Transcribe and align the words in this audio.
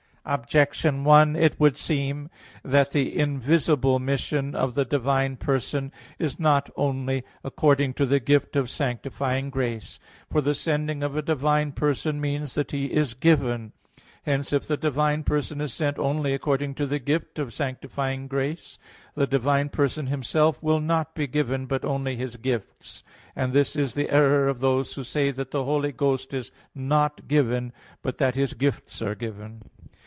Objection 0.23 1.03
1: 1.03 1.35
It 1.35 1.59
would 1.59 1.75
seem 1.75 2.29
that 2.63 2.91
the 2.91 3.17
invisible 3.17 3.97
mission 3.97 4.53
of 4.55 4.75
the 4.75 4.85
divine 4.85 5.35
person 5.35 5.91
is 6.19 6.39
not 6.39 6.69
only 6.75 7.23
according 7.43 7.91
to 7.95 8.05
the 8.05 8.19
gift 8.19 8.55
of 8.55 8.69
sanctifying 8.69 9.49
grace. 9.49 9.99
For 10.31 10.39
the 10.39 10.53
sending 10.53 11.01
of 11.01 11.15
a 11.17 11.23
divine 11.23 11.71
person 11.71 12.21
means 12.21 12.53
that 12.53 12.69
He 12.69 12.93
is 12.93 13.15
given. 13.15 13.73
Hence 14.21 14.53
if 14.53 14.67
the 14.67 14.77
divine 14.77 15.23
person 15.23 15.59
is 15.59 15.73
sent 15.73 15.97
only 15.97 16.35
according 16.35 16.75
to 16.75 16.85
the 16.85 16.99
gift 16.99 17.39
of 17.39 17.51
sanctifying 17.51 18.27
grace, 18.27 18.77
the 19.15 19.25
divine 19.27 19.69
person 19.69 20.05
Himself 20.05 20.61
will 20.61 20.79
not 20.79 21.15
be 21.15 21.25
given, 21.25 21.65
but 21.65 21.83
only 21.83 22.15
His 22.15 22.35
gifts; 22.37 23.03
and 23.35 23.53
this 23.53 23.75
is 23.75 23.95
the 23.95 24.11
error 24.11 24.47
of 24.47 24.59
those 24.59 24.93
who 24.93 25.03
say 25.03 25.31
that 25.31 25.49
the 25.49 25.63
Holy 25.63 25.91
Ghost 25.91 26.31
is 26.31 26.51
not 26.75 27.27
given, 27.27 27.73
but 28.03 28.19
that 28.19 28.35
His 28.35 28.53
gifts 28.53 29.01
are 29.01 29.15
given. 29.15 29.63